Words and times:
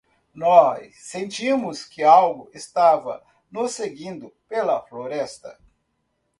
Nós 0.33 0.95
sentimos 0.99 1.85
que 1.85 2.01
algo 2.01 2.49
estava 2.55 3.21
nos 3.51 3.73
seguindo 3.73 4.33
pela 4.49 4.81
floresta. 4.87 5.59